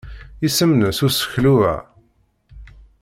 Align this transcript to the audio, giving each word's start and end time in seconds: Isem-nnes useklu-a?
Isem-nnes 0.45 0.99
useklu-a? 1.07 1.75